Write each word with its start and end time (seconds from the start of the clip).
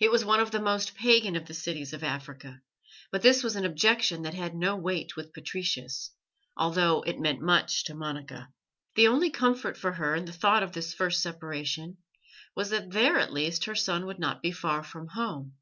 It 0.00 0.12
was 0.12 0.24
one 0.24 0.38
of 0.38 0.52
the 0.52 0.60
most 0.60 0.94
pagan 0.94 1.34
of 1.34 1.46
the 1.46 1.54
cities 1.54 1.92
of 1.92 2.04
Africa, 2.04 2.62
but 3.10 3.20
this 3.22 3.42
was 3.42 3.56
an 3.56 3.64
objection 3.64 4.22
that 4.22 4.32
had 4.32 4.54
no 4.54 4.76
weight 4.76 5.16
with 5.16 5.32
Patricius, 5.32 6.12
although 6.56 7.02
it 7.02 7.18
meant 7.18 7.40
much 7.42 7.82
to 7.86 7.96
Monica. 7.96 8.48
The 8.94 9.08
only 9.08 9.30
comfort 9.30 9.76
for 9.76 9.90
her 9.94 10.14
in 10.14 10.26
the 10.26 10.32
thought 10.32 10.62
of 10.62 10.70
this 10.70 10.94
first 10.94 11.20
separation 11.20 11.96
was 12.54 12.70
that 12.70 12.92
there 12.92 13.18
at 13.18 13.32
least 13.32 13.64
her 13.64 13.74
son 13.74 14.06
would 14.06 14.20
not 14.20 14.40
be 14.40 14.52
far 14.52 14.84
from 14.84 15.08
home. 15.08 15.54